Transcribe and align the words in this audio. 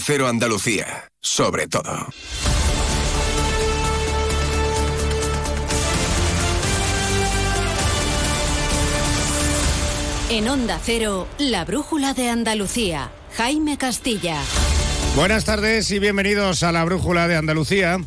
Cero 0.00 0.28
Andalucía, 0.28 1.10
sobre 1.20 1.66
todo. 1.66 2.08
En 10.30 10.48
Onda 10.48 10.80
Cero, 10.82 11.28
la 11.38 11.64
brújula 11.64 12.14
de 12.14 12.30
Andalucía. 12.30 13.10
Jaime 13.36 13.76
Castilla. 13.76 14.40
Buenas 15.14 15.44
tardes 15.44 15.90
y 15.90 15.98
bienvenidos 15.98 16.62
a 16.62 16.72
la 16.72 16.84
brújula 16.84 17.28
de 17.28 17.36
Andalucía. 17.36 17.98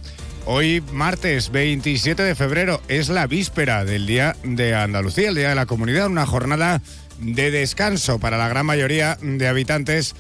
Hoy, 0.48 0.84
martes 0.92 1.52
27 1.52 2.24
de 2.24 2.36
febrero, 2.36 2.82
es 2.88 3.10
la 3.10 3.28
víspera 3.28 3.86
del 3.86 4.08
Día 4.08 4.36
de 4.44 4.74
Andalucía, 4.74 5.30
el 5.30 5.36
Día 5.36 5.50
de 5.50 5.56
la 5.56 5.66
Comunidad, 5.66 6.08
una 6.08 6.26
jornada 6.26 6.82
de 7.20 7.52
descanso 7.52 8.20
para 8.20 8.38
la 8.38 8.48
gran 8.48 8.66
mayoría 8.66 9.18
de 9.22 9.48
habitantes 9.48 10.16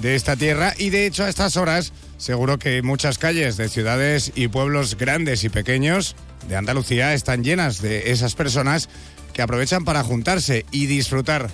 de 0.00 0.14
esta 0.14 0.36
tierra 0.36 0.74
y 0.78 0.90
de 0.90 1.06
hecho 1.06 1.24
a 1.24 1.28
estas 1.28 1.56
horas 1.56 1.92
seguro 2.16 2.58
que 2.58 2.82
muchas 2.82 3.18
calles 3.18 3.56
de 3.56 3.68
ciudades 3.68 4.32
y 4.34 4.48
pueblos 4.48 4.96
grandes 4.96 5.44
y 5.44 5.48
pequeños 5.48 6.16
de 6.48 6.56
Andalucía 6.56 7.14
están 7.14 7.44
llenas 7.44 7.80
de 7.80 8.10
esas 8.10 8.34
personas 8.34 8.88
que 9.32 9.42
aprovechan 9.42 9.84
para 9.84 10.02
juntarse 10.02 10.66
y 10.70 10.86
disfrutar 10.86 11.50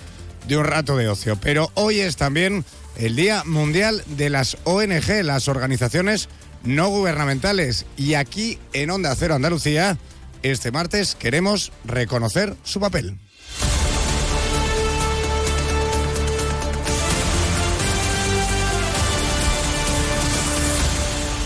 de 0.47 0.57
un 0.57 0.65
rato 0.65 0.97
de 0.97 1.09
ocio. 1.09 1.37
Pero 1.39 1.71
hoy 1.73 1.99
es 1.99 2.17
también 2.17 2.65
el 2.97 3.15
Día 3.15 3.43
Mundial 3.45 4.03
de 4.07 4.29
las 4.29 4.57
ONG, 4.63 5.23
las 5.23 5.47
organizaciones 5.47 6.29
no 6.63 6.89
gubernamentales. 6.89 7.85
Y 7.95 8.15
aquí 8.15 8.57
en 8.73 8.89
Onda 8.89 9.15
Cero 9.15 9.35
Andalucía, 9.35 9.97
este 10.43 10.71
martes 10.71 11.15
queremos 11.15 11.71
reconocer 11.85 12.55
su 12.63 12.79
papel. 12.79 13.17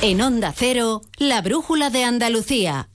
En 0.04 0.20
Onda 0.20 0.52
Cero, 0.52 1.04
la 1.18 1.44
brújula 1.44 1.91
de 1.91 2.04
Andalucía. 2.04 2.90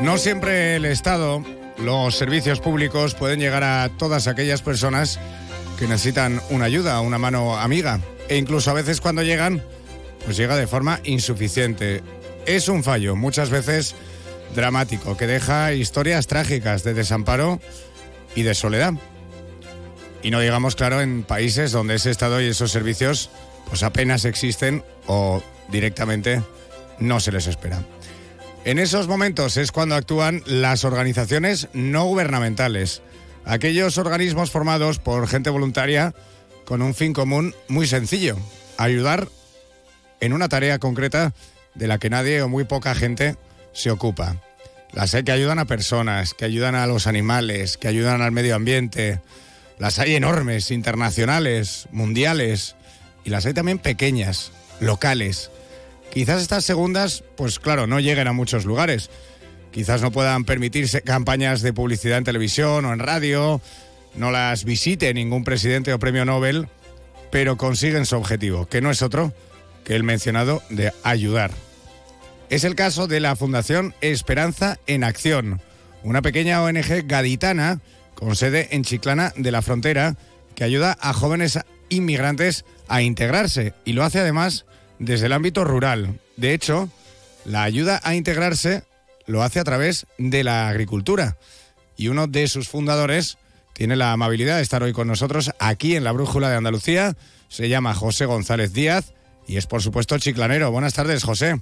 No 0.00 0.16
siempre 0.16 0.76
el 0.76 0.86
Estado, 0.86 1.44
los 1.76 2.16
servicios 2.16 2.60
públicos 2.60 3.14
pueden 3.14 3.38
llegar 3.38 3.62
a 3.62 3.90
todas 3.98 4.28
aquellas 4.28 4.62
personas 4.62 5.20
que 5.78 5.86
necesitan 5.86 6.40
una 6.48 6.64
ayuda, 6.64 7.02
una 7.02 7.18
mano 7.18 7.58
amiga. 7.58 8.00
E 8.30 8.38
incluso 8.38 8.70
a 8.70 8.74
veces 8.74 9.02
cuando 9.02 9.22
llegan, 9.22 9.62
pues 10.24 10.38
llega 10.38 10.56
de 10.56 10.66
forma 10.66 11.00
insuficiente. 11.04 12.02
Es 12.46 12.70
un 12.70 12.82
fallo, 12.82 13.14
muchas 13.14 13.50
veces 13.50 13.94
dramático 14.54 15.16
que 15.16 15.26
deja 15.26 15.72
historias 15.72 16.26
trágicas 16.26 16.84
de 16.84 16.94
desamparo 16.94 17.60
y 18.34 18.42
de 18.42 18.54
soledad. 18.54 18.94
Y 20.22 20.30
no 20.30 20.40
digamos, 20.40 20.74
claro, 20.74 21.00
en 21.00 21.22
países 21.22 21.72
donde 21.72 21.94
ese 21.94 22.10
Estado 22.10 22.40
y 22.40 22.46
esos 22.46 22.70
servicios 22.70 23.30
pues 23.68 23.82
apenas 23.82 24.24
existen 24.24 24.82
o 25.06 25.42
directamente 25.70 26.42
no 26.98 27.20
se 27.20 27.32
les 27.32 27.46
espera. 27.46 27.82
En 28.64 28.78
esos 28.78 29.08
momentos 29.08 29.56
es 29.56 29.72
cuando 29.72 29.94
actúan 29.94 30.42
las 30.46 30.84
organizaciones 30.84 31.68
no 31.72 32.04
gubernamentales, 32.04 33.02
aquellos 33.44 33.98
organismos 33.98 34.50
formados 34.50 34.98
por 34.98 35.26
gente 35.28 35.50
voluntaria 35.50 36.14
con 36.64 36.82
un 36.82 36.94
fin 36.94 37.12
común 37.12 37.54
muy 37.68 37.86
sencillo, 37.86 38.36
ayudar 38.76 39.28
en 40.20 40.32
una 40.32 40.48
tarea 40.48 40.78
concreta 40.78 41.32
de 41.74 41.86
la 41.86 41.98
que 41.98 42.10
nadie 42.10 42.42
o 42.42 42.48
muy 42.48 42.64
poca 42.64 42.94
gente 42.94 43.36
se 43.72 43.90
ocupa. 43.90 44.36
Las 44.92 45.14
hay 45.14 45.22
que 45.22 45.32
ayudan 45.32 45.58
a 45.58 45.66
personas, 45.66 46.34
que 46.34 46.44
ayudan 46.44 46.74
a 46.74 46.86
los 46.86 47.06
animales, 47.06 47.76
que 47.76 47.88
ayudan 47.88 48.22
al 48.22 48.32
medio 48.32 48.54
ambiente. 48.54 49.20
Las 49.78 49.98
hay 49.98 50.14
enormes, 50.14 50.70
internacionales, 50.70 51.88
mundiales. 51.92 52.74
Y 53.24 53.30
las 53.30 53.44
hay 53.46 53.52
también 53.52 53.78
pequeñas, 53.78 54.52
locales. 54.80 55.50
Quizás 56.10 56.40
estas 56.40 56.64
segundas, 56.64 57.22
pues 57.36 57.58
claro, 57.58 57.86
no 57.86 58.00
lleguen 58.00 58.28
a 58.28 58.32
muchos 58.32 58.64
lugares. 58.64 59.10
Quizás 59.70 60.00
no 60.00 60.10
puedan 60.10 60.44
permitirse 60.44 61.02
campañas 61.02 61.60
de 61.60 61.74
publicidad 61.74 62.18
en 62.18 62.24
televisión 62.24 62.86
o 62.86 62.92
en 62.92 62.98
radio. 62.98 63.60
No 64.14 64.30
las 64.30 64.64
visite 64.64 65.12
ningún 65.12 65.44
presidente 65.44 65.92
o 65.92 65.98
premio 65.98 66.24
Nobel. 66.24 66.68
Pero 67.30 67.58
consiguen 67.58 68.06
su 68.06 68.16
objetivo, 68.16 68.66
que 68.66 68.80
no 68.80 68.90
es 68.90 69.02
otro 69.02 69.34
que 69.84 69.94
el 69.94 70.02
mencionado 70.02 70.62
de 70.70 70.92
ayudar. 71.02 71.50
Es 72.50 72.64
el 72.64 72.74
caso 72.74 73.06
de 73.06 73.20
la 73.20 73.36
Fundación 73.36 73.94
Esperanza 74.00 74.78
en 74.86 75.04
Acción, 75.04 75.60
una 76.02 76.22
pequeña 76.22 76.62
ONG 76.62 77.06
gaditana 77.06 77.80
con 78.14 78.36
sede 78.36 78.68
en 78.70 78.84
Chiclana 78.84 79.34
de 79.36 79.52
la 79.52 79.60
Frontera 79.60 80.16
que 80.54 80.64
ayuda 80.64 80.96
a 80.98 81.12
jóvenes 81.12 81.58
inmigrantes 81.90 82.64
a 82.88 83.02
integrarse 83.02 83.74
y 83.84 83.92
lo 83.92 84.02
hace 84.02 84.20
además 84.20 84.64
desde 84.98 85.26
el 85.26 85.34
ámbito 85.34 85.64
rural. 85.64 86.20
De 86.36 86.54
hecho, 86.54 86.88
la 87.44 87.64
ayuda 87.64 88.00
a 88.02 88.14
integrarse 88.14 88.82
lo 89.26 89.42
hace 89.42 89.60
a 89.60 89.64
través 89.64 90.06
de 90.16 90.42
la 90.42 90.68
agricultura 90.68 91.36
y 91.98 92.08
uno 92.08 92.28
de 92.28 92.48
sus 92.48 92.68
fundadores 92.68 93.36
tiene 93.74 93.94
la 93.94 94.12
amabilidad 94.12 94.56
de 94.56 94.62
estar 94.62 94.82
hoy 94.82 94.94
con 94.94 95.06
nosotros 95.06 95.50
aquí 95.58 95.96
en 95.96 96.04
la 96.04 96.12
Brújula 96.12 96.48
de 96.48 96.56
Andalucía. 96.56 97.14
Se 97.48 97.68
llama 97.68 97.94
José 97.94 98.24
González 98.24 98.72
Díaz 98.72 99.12
y 99.46 99.58
es 99.58 99.66
por 99.66 99.82
supuesto 99.82 100.18
chiclanero. 100.18 100.70
Buenas 100.70 100.94
tardes, 100.94 101.24
José. 101.24 101.60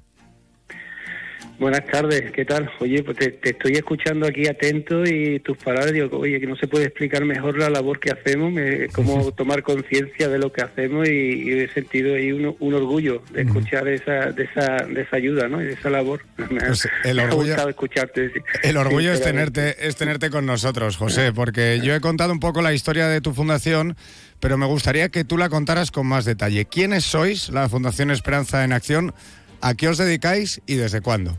Buenas 1.59 1.87
tardes, 1.87 2.33
¿qué 2.33 2.45
tal? 2.45 2.71
Oye, 2.81 3.03
pues 3.03 3.17
te, 3.17 3.39
estoy 3.43 3.73
escuchando 3.73 4.27
aquí 4.27 4.47
atento 4.47 5.05
y 5.05 5.41
tus 5.41 5.57
palabras, 5.57 5.93
digo, 5.93 6.19
oye, 6.19 6.39
que 6.39 6.47
no 6.47 6.55
se 6.57 6.67
puede 6.69 6.85
explicar 6.85 7.25
mejor 7.25 7.59
la 7.59 7.71
labor 7.71 7.99
que 7.99 8.11
hacemos, 8.11 8.53
cómo 8.93 9.33
tomar 9.33 9.63
conciencia 9.63 10.29
de 10.29 10.39
lo 10.39 10.53
que 10.53 10.63
hacemos 10.63 11.09
y, 11.09 11.51
he 11.51 11.69
sentido 11.73 12.15
ahí 12.15 12.31
un, 12.33 12.75
orgullo 12.75 13.23
de 13.33 13.43
escuchar 13.43 13.89
esa, 13.89 14.33
de, 14.33 14.45
esa, 14.45 14.85
de 14.87 15.01
esa 15.01 15.17
ayuda, 15.17 15.49
¿no? 15.49 15.63
Y 15.63 15.67
de 15.67 15.73
esa 15.73 15.89
labor. 15.89 16.21
Me, 16.51 16.61
pues 16.61 16.89
el 17.05 17.21
orgullo, 17.21 17.69
escucharte. 17.69 18.33
El 18.63 18.77
orgullo 18.77 19.13
es 19.13 19.23
tenerte, 19.23 19.87
es 19.87 19.97
tenerte 19.97 20.29
con 20.29 20.45
nosotros, 20.45 20.97
José, 20.99 21.33
porque 21.33 21.81
yo 21.83 21.95
he 21.95 22.01
contado 22.01 22.33
un 22.33 22.41
poco 22.41 22.61
la 22.61 22.75
historia 22.75 23.09
de 23.09 23.23
tu 23.23 23.33
fundación, 23.33 23.97
pero 24.41 24.59
me 24.59 24.67
gustaría 24.67 25.09
que 25.09 25.25
tú 25.25 25.39
la 25.39 25.49
contaras 25.49 25.91
con 25.91 26.07
más 26.07 26.27
detalle. 26.27 26.67
¿Quiénes 26.67 27.05
sois, 27.05 27.49
la 27.49 27.69
Fundación 27.71 28.11
Esperanza 28.11 28.63
en 28.65 28.73
Acción? 28.73 29.15
¿A 29.61 29.75
qué 29.75 29.89
os 29.89 29.99
dedicáis 29.99 30.61
y 30.67 30.75
desde 30.77 31.01
cuándo? 31.01 31.37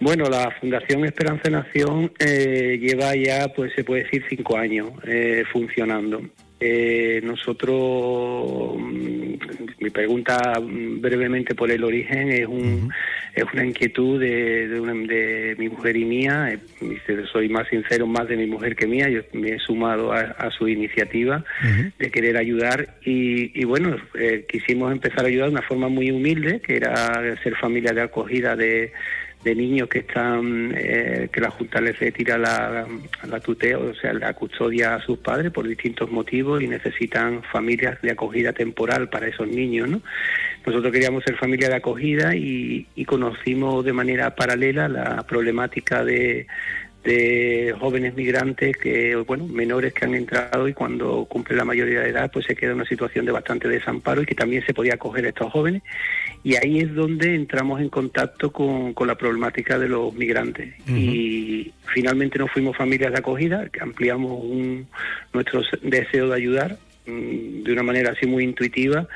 Bueno, 0.00 0.24
la 0.24 0.50
Fundación 0.60 1.04
Esperanza 1.04 1.48
Nación 1.48 2.12
eh, 2.18 2.76
lleva 2.80 3.14
ya, 3.14 3.46
pues 3.54 3.72
se 3.74 3.84
puede 3.84 4.02
decir, 4.02 4.24
cinco 4.28 4.56
años 4.56 4.90
eh, 5.04 5.44
funcionando. 5.52 6.20
Eh, 6.58 7.20
nosotros, 7.22 8.76
mm, 8.78 9.34
mi 9.78 9.90
pregunta 9.90 10.40
brevemente 10.60 11.54
por 11.54 11.70
el 11.70 11.84
origen 11.84 12.32
es, 12.32 12.46
un, 12.46 12.92
es 13.34 13.44
una 13.52 13.64
inquietud 13.64 14.20
de, 14.20 14.68
de, 14.68 14.80
mi 15.62 15.68
mujer 15.68 15.96
y 15.96 16.04
mía. 16.04 16.60
Soy 17.32 17.48
más 17.48 17.68
sincero, 17.68 18.06
más 18.06 18.28
de 18.28 18.36
mi 18.36 18.46
mujer 18.46 18.76
que 18.76 18.86
mía. 18.86 19.08
Yo 19.08 19.22
me 19.32 19.50
he 19.54 19.58
sumado 19.58 20.12
a, 20.12 20.50
su 20.50 20.68
iniciativa 20.68 21.44
de 21.98 22.10
querer 22.10 22.36
ayudar 22.36 22.96
y, 23.04 23.58
y 23.58 23.64
bueno, 23.64 23.96
quisimos 24.48 24.92
empezar 24.92 25.24
a 25.24 25.28
ayudar 25.28 25.48
de 25.48 25.54
una 25.54 25.62
forma 25.62 25.88
muy 25.88 26.10
humilde, 26.10 26.60
que 26.60 26.76
era 26.76 27.22
ser 27.42 27.56
familia 27.56 27.92
de 27.92 28.02
acogida 28.02 28.56
de 28.56 28.92
de 29.44 29.54
niños 29.54 29.88
que 29.88 30.00
están 30.00 30.72
eh, 30.76 31.28
que 31.32 31.40
la 31.40 31.50
Junta 31.50 31.80
les 31.80 31.98
retira 31.98 32.38
la, 32.38 32.86
la 33.28 33.40
tuteo, 33.40 33.90
o 33.90 33.94
sea, 33.94 34.12
la 34.12 34.32
custodia 34.34 34.94
a 34.94 35.00
sus 35.00 35.18
padres 35.18 35.50
por 35.50 35.66
distintos 35.66 36.10
motivos 36.10 36.62
y 36.62 36.68
necesitan 36.68 37.42
familias 37.42 38.00
de 38.02 38.12
acogida 38.12 38.52
temporal 38.52 39.08
para 39.08 39.26
esos 39.26 39.48
niños, 39.48 39.88
¿no? 39.88 40.00
Nosotros 40.64 40.92
queríamos 40.92 41.24
ser 41.24 41.36
familia 41.36 41.68
de 41.68 41.76
acogida 41.76 42.34
y, 42.34 42.86
y 42.94 43.04
conocimos 43.04 43.84
de 43.84 43.92
manera 43.92 44.34
paralela 44.34 44.88
la 44.88 45.22
problemática 45.24 46.04
de 46.04 46.46
de 47.04 47.74
jóvenes 47.78 48.14
migrantes 48.14 48.76
que, 48.76 49.16
bueno, 49.16 49.46
menores 49.48 49.92
que 49.92 50.04
han 50.04 50.14
entrado 50.14 50.68
y 50.68 50.72
cuando 50.72 51.24
cumplen 51.24 51.58
la 51.58 51.64
mayoría 51.64 52.00
de 52.00 52.10
edad, 52.10 52.30
pues 52.32 52.46
se 52.46 52.54
queda 52.54 52.70
en 52.70 52.76
una 52.76 52.84
situación 52.84 53.26
de 53.26 53.32
bastante 53.32 53.68
desamparo 53.68 54.22
y 54.22 54.26
que 54.26 54.36
también 54.36 54.64
se 54.64 54.72
podía 54.72 54.94
acoger 54.94 55.24
a 55.24 55.30
estos 55.30 55.50
jóvenes. 55.50 55.82
Y 56.44 56.54
ahí 56.54 56.78
es 56.80 56.94
donde 56.94 57.34
entramos 57.34 57.80
en 57.80 57.88
contacto 57.88 58.52
con, 58.52 58.94
con 58.94 59.08
la 59.08 59.16
problemática 59.16 59.78
de 59.78 59.88
los 59.88 60.14
migrantes. 60.14 60.74
Y 60.86 61.72
finalmente 61.86 62.38
nos 62.38 62.50
fuimos 62.52 62.76
familias 62.76 63.12
de 63.12 63.18
acogida, 63.18 63.68
que 63.68 63.80
ampliamos 63.80 64.40
un, 64.44 64.86
nuestro 65.32 65.62
deseo 65.82 66.28
de 66.28 66.36
ayudar 66.36 66.78
mm, 67.06 67.64
de 67.64 67.72
una 67.72 67.82
manera 67.82 68.12
así 68.12 68.26
muy 68.26 68.44
intuitiva 68.44 69.08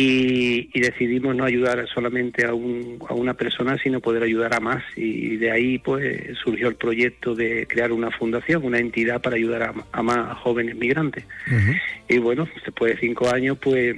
y, 0.00 0.80
decidimos 0.80 1.34
no 1.34 1.44
ayudar 1.44 1.88
solamente 1.92 2.46
a, 2.46 2.54
un, 2.54 2.98
a, 3.08 3.14
una 3.14 3.34
persona, 3.34 3.76
sino 3.82 4.00
poder 4.00 4.22
ayudar 4.22 4.54
a 4.54 4.60
más. 4.60 4.84
Y 4.94 5.36
de 5.36 5.50
ahí 5.50 5.78
pues 5.78 6.38
surgió 6.38 6.68
el 6.68 6.76
proyecto 6.76 7.34
de 7.34 7.66
crear 7.66 7.90
una 7.90 8.12
fundación, 8.12 8.64
una 8.64 8.78
entidad 8.78 9.20
para 9.20 9.34
ayudar 9.34 9.74
a, 9.90 10.02
más 10.02 10.38
jóvenes 10.38 10.76
migrantes. 10.76 11.24
Y 12.08 12.18
bueno, 12.18 12.48
después 12.64 12.94
de 12.94 13.00
cinco 13.00 13.28
años 13.28 13.58
pues 13.60 13.96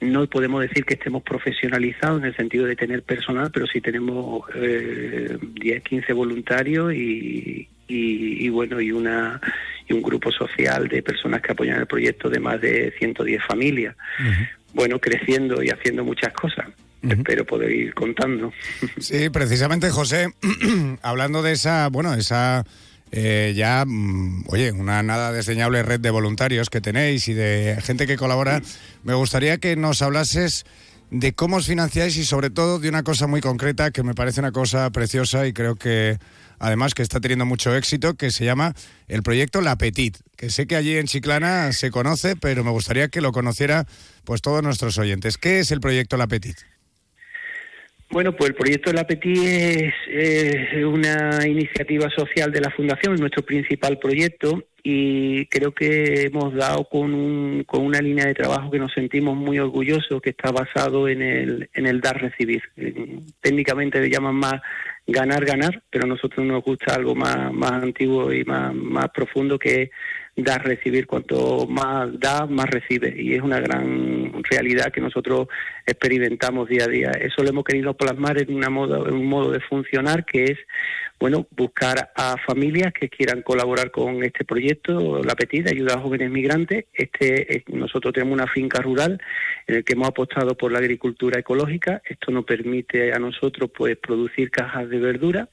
no 0.00 0.26
podemos 0.26 0.62
decir 0.62 0.84
que 0.84 0.94
estemos 0.94 1.22
profesionalizados 1.22 2.20
en 2.20 2.26
el 2.26 2.36
sentido 2.36 2.66
de 2.66 2.76
tener 2.76 3.02
personal, 3.02 3.50
pero 3.52 3.66
sí 3.66 3.80
tenemos 3.80 4.44
eh, 4.54 5.38
10, 5.40 5.82
15 5.82 6.12
voluntarios 6.12 6.92
y, 6.94 7.68
y, 7.88 8.48
bueno, 8.50 8.80
y 8.80 8.92
una 8.92 9.40
y 9.88 9.92
un 9.92 10.02
grupo 10.02 10.30
social 10.30 10.88
de 10.88 11.02
personas 11.02 11.42
que 11.42 11.52
apoyan 11.52 11.80
el 11.80 11.86
proyecto 11.86 12.30
de 12.30 12.38
más 12.38 12.60
de 12.60 12.92
110 12.98 13.42
familias. 13.44 13.96
Bueno, 14.74 14.98
creciendo 14.98 15.62
y 15.62 15.70
haciendo 15.70 16.04
muchas 16.04 16.32
cosas. 16.32 16.66
Espero 17.02 17.46
poder 17.46 17.70
ir 17.70 17.94
contando. 17.94 18.52
Sí, 18.98 19.30
precisamente, 19.30 19.90
José, 19.90 20.34
hablando 21.02 21.42
de 21.42 21.52
esa, 21.52 21.88
bueno, 21.88 22.12
esa 22.12 22.64
eh, 23.12 23.54
ya, 23.56 23.84
mm, 23.86 24.44
oye, 24.48 24.70
una 24.72 25.02
nada 25.02 25.32
desdeñable 25.32 25.82
red 25.82 26.00
de 26.00 26.10
voluntarios 26.10 26.70
que 26.70 26.80
tenéis 26.80 27.26
y 27.28 27.34
de 27.34 27.78
gente 27.82 28.06
que 28.06 28.16
colabora, 28.16 28.60
me 29.02 29.14
gustaría 29.14 29.58
que 29.58 29.76
nos 29.76 30.02
hablases 30.02 30.64
de 31.10 31.32
cómo 31.32 31.56
os 31.56 31.66
financiáis 31.66 32.16
y 32.16 32.24
sobre 32.24 32.50
todo 32.50 32.78
de 32.78 32.88
una 32.88 33.02
cosa 33.02 33.26
muy 33.26 33.40
concreta 33.40 33.90
que 33.90 34.04
me 34.04 34.14
parece 34.14 34.40
una 34.40 34.52
cosa 34.52 34.90
preciosa 34.90 35.46
y 35.46 35.52
creo 35.52 35.74
que 35.74 36.18
además 36.60 36.94
que 36.94 37.02
está 37.02 37.20
teniendo 37.20 37.46
mucho 37.46 37.74
éxito, 37.74 38.14
que 38.14 38.30
se 38.30 38.44
llama 38.44 38.74
el 39.08 39.22
proyecto 39.22 39.60
La 39.60 39.76
Petit, 39.76 40.16
que 40.36 40.50
sé 40.50 40.66
que 40.66 40.76
allí 40.76 40.96
en 40.96 41.06
Chiclana 41.06 41.72
se 41.72 41.90
conoce, 41.90 42.36
pero 42.36 42.62
me 42.62 42.70
gustaría 42.70 43.08
que 43.08 43.20
lo 43.20 43.32
conociera 43.32 43.86
pues 44.24 44.42
todos 44.42 44.62
nuestros 44.62 44.96
oyentes. 44.98 45.38
¿Qué 45.38 45.58
es 45.58 45.72
el 45.72 45.80
proyecto 45.80 46.16
La 46.16 46.28
Petit? 46.28 46.56
Bueno, 48.12 48.34
pues 48.34 48.50
el 48.50 48.56
proyecto 48.56 48.92
La 48.92 49.06
Petit 49.06 49.38
es, 49.38 50.84
una 50.84 51.46
iniciativa 51.46 52.10
social 52.10 52.50
de 52.50 52.60
la 52.60 52.70
Fundación, 52.70 53.14
es 53.14 53.20
nuestro 53.20 53.44
principal 53.44 53.98
proyecto 53.98 54.64
y 54.82 55.46
creo 55.46 55.72
que 55.72 56.22
hemos 56.22 56.52
dado 56.54 56.84
con, 56.86 57.62
con 57.64 57.84
una 57.84 58.00
línea 58.00 58.26
de 58.26 58.34
trabajo 58.34 58.70
que 58.70 58.80
nos 58.80 58.92
sentimos 58.92 59.36
muy 59.36 59.60
orgullosos, 59.60 60.20
que 60.20 60.30
está 60.30 60.50
basado 60.50 61.08
en 61.08 61.22
el, 61.22 61.70
en 61.72 61.86
el 61.86 62.00
dar-recibir. 62.00 62.62
Técnicamente 63.40 64.00
le 64.00 64.10
llaman 64.10 64.34
más 64.34 64.60
ganar, 65.10 65.44
ganar, 65.44 65.82
pero 65.90 66.04
a 66.04 66.08
nosotros 66.08 66.46
nos 66.46 66.62
gusta 66.62 66.94
algo 66.94 67.14
más, 67.14 67.52
más 67.52 67.82
antiguo 67.82 68.32
y 68.32 68.44
más, 68.44 68.74
más 68.74 69.10
profundo 69.10 69.58
que 69.58 69.82
es 69.82 69.90
dar, 70.36 70.64
recibir. 70.64 71.06
Cuanto 71.06 71.66
más 71.66 72.08
da, 72.18 72.46
más 72.46 72.66
recibe. 72.66 73.14
Y 73.16 73.34
es 73.34 73.42
una 73.42 73.60
gran 73.60 74.42
realidad 74.44 74.92
que 74.92 75.00
nosotros 75.00 75.48
experimentamos 75.86 76.68
día 76.68 76.84
a 76.84 76.88
día. 76.88 77.10
Eso 77.10 77.42
lo 77.42 77.50
hemos 77.50 77.64
querido 77.64 77.94
plasmar 77.94 78.40
en, 78.40 78.54
una 78.54 78.70
modo, 78.70 79.08
en 79.08 79.14
un 79.14 79.26
modo 79.26 79.50
de 79.50 79.60
funcionar 79.60 80.24
que 80.24 80.44
es 80.44 80.58
bueno, 81.20 81.46
buscar 81.50 82.10
a 82.16 82.36
familias 82.38 82.94
que 82.94 83.10
quieran 83.10 83.42
colaborar 83.42 83.90
con 83.90 84.24
este 84.24 84.46
proyecto, 84.46 85.22
La 85.22 85.34
Petita, 85.34 85.70
Ayuda 85.70 85.94
a 85.94 86.00
Jóvenes 86.00 86.30
Migrantes. 86.30 86.86
Este, 86.94 87.62
nosotros 87.68 88.14
tenemos 88.14 88.32
una 88.32 88.46
finca 88.46 88.80
rural 88.80 89.20
en 89.66 89.76
la 89.76 89.82
que 89.82 89.92
hemos 89.92 90.08
apostado 90.08 90.56
por 90.56 90.72
la 90.72 90.78
agricultura 90.78 91.38
ecológica. 91.38 92.00
Esto 92.08 92.32
nos 92.32 92.46
permite 92.46 93.12
a 93.12 93.18
nosotros 93.18 93.70
pues 93.76 93.98
producir 93.98 94.50
cajas 94.50 94.88
de 94.88 94.98
verdura 94.98 95.48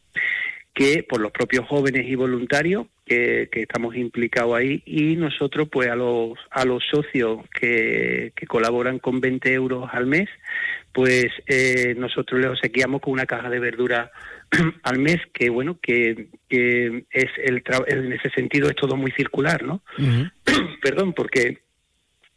que 0.74 1.04
por 1.04 1.20
los 1.20 1.32
propios 1.32 1.68
jóvenes 1.68 2.08
y 2.08 2.16
voluntarios 2.16 2.86
que, 3.04 3.50
estamos 3.52 3.96
implicados 3.96 4.56
ahí 4.56 4.84
y 4.86 5.16
nosotros 5.16 5.68
pues 5.72 5.90
a 5.90 5.96
los 5.96 6.38
a 6.52 6.66
los 6.66 6.84
socios 6.86 7.40
que, 7.50 8.32
que 8.36 8.46
colaboran 8.46 9.00
con 9.00 9.20
20 9.20 9.52
euros 9.54 9.90
al 9.92 10.06
mes 10.06 10.30
pues 10.94 11.28
eh, 11.48 11.96
nosotros 11.98 12.40
les 12.40 12.52
obsequiamos 12.52 13.02
con 13.02 13.14
una 13.14 13.26
caja 13.26 13.50
de 13.50 13.60
verdura 13.60 14.12
al 14.84 15.00
mes 15.00 15.18
que 15.34 15.50
bueno 15.50 15.80
que, 15.82 16.30
que 16.48 17.06
es 17.12 17.32
el 17.44 17.64
en 17.88 18.14
ese 18.14 18.30
sentido 18.30 18.70
es 18.70 18.76
todo 18.76 18.96
muy 18.96 19.12
circular 19.12 19.64
no 19.64 19.82
perdón 20.82 21.14
porque 21.14 21.67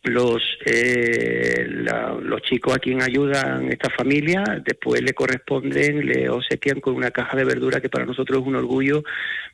los 0.05 0.43
eh, 0.65 1.67
los 1.69 2.41
chicos 2.43 2.75
a 2.75 2.79
quien 2.79 3.03
ayudan 3.03 3.71
esta 3.71 3.91
familia 3.91 4.43
después 4.65 5.03
le 5.03 5.13
corresponden 5.13 6.07
le 6.07 6.31
obsequian 6.31 6.81
con 6.81 6.95
una 6.95 7.11
caja 7.11 7.37
de 7.37 7.45
verdura 7.45 7.83
que 7.83 7.91
para 7.91 8.07
nosotros 8.07 8.41
es 8.41 8.47
un 8.47 8.57
orgullo 8.57 9.05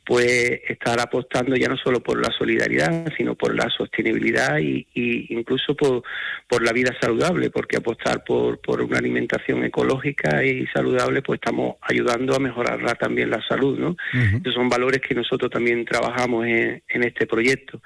pues 0.05 0.61
estar 0.69 1.01
apostando 1.01 1.57
ya 1.57 1.67
no 1.67 1.75
solo 1.75 1.99
por 1.99 2.21
la 2.21 2.31
solidaridad 2.31 3.11
sino 3.17 3.35
por 3.35 3.55
la 3.55 3.69
sostenibilidad 3.69 4.57
y, 4.59 4.87
incluso 5.29 5.75
por, 5.75 6.03
por 6.47 6.63
la 6.63 6.71
vida 6.71 6.95
saludable 7.01 7.49
porque 7.49 7.77
apostar 7.77 8.23
por, 8.23 8.61
por 8.61 8.81
una 8.81 8.99
alimentación 8.99 9.65
ecológica 9.65 10.45
y 10.45 10.65
saludable 10.67 11.21
pues 11.21 11.41
estamos 11.43 11.75
ayudando 11.81 12.33
a 12.35 12.39
mejorar 12.39 12.97
también 12.97 13.29
la 13.29 13.45
salud 13.49 13.77
no 13.77 13.97
Esos 14.13 14.53
son 14.53 14.69
valores 14.69 15.01
que 15.01 15.13
nosotros 15.13 15.51
también 15.51 15.83
trabajamos 15.83 16.45
en, 16.45 16.81
en 16.87 17.03
este 17.03 17.27
proyecto. 17.27 17.81